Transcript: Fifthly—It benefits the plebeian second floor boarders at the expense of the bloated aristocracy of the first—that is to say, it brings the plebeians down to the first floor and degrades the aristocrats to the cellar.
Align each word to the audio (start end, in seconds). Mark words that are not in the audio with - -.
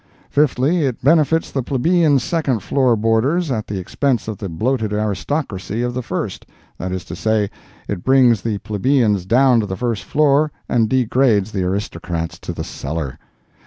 Fifthly—It 0.31 1.03
benefits 1.03 1.51
the 1.51 1.61
plebeian 1.61 2.17
second 2.17 2.61
floor 2.61 2.95
boarders 2.95 3.51
at 3.51 3.67
the 3.67 3.77
expense 3.77 4.27
of 4.27 4.39
the 4.39 4.49
bloated 4.49 4.91
aristocracy 4.93 5.83
of 5.83 5.93
the 5.93 6.01
first—that 6.01 6.91
is 6.91 7.05
to 7.05 7.15
say, 7.15 7.51
it 7.87 8.03
brings 8.03 8.41
the 8.41 8.57
plebeians 8.57 9.27
down 9.27 9.59
to 9.59 9.67
the 9.67 9.77
first 9.77 10.03
floor 10.03 10.51
and 10.67 10.89
degrades 10.89 11.51
the 11.51 11.61
aristocrats 11.61 12.39
to 12.39 12.51
the 12.51 12.63
cellar. 12.63 13.19